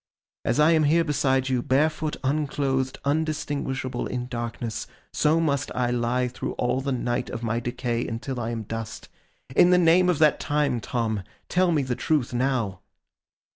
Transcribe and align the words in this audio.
As 0.43 0.59
I 0.59 0.71
am 0.71 0.85
here 0.85 1.03
beside 1.03 1.47
you, 1.47 1.61
barefoot, 1.61 2.17
unclothed, 2.23 2.97
undistinguishable 3.05 4.07
in 4.07 4.25
darkness, 4.25 4.87
so 5.13 5.39
must 5.39 5.69
I 5.75 5.91
lie 5.91 6.27
through 6.27 6.53
all 6.53 6.81
the 6.81 6.91
night 6.91 7.29
of 7.29 7.43
my 7.43 7.59
decay, 7.59 8.07
until 8.07 8.39
I 8.39 8.49
am 8.49 8.63
dust. 8.63 9.09
In 9.55 9.69
the 9.69 9.77
name 9.77 10.09
of 10.09 10.17
that 10.17 10.39
time, 10.39 10.79
Tom, 10.79 11.21
tell 11.49 11.71
me 11.71 11.83
the 11.83 11.95
truth 11.95 12.33
now! 12.33 12.79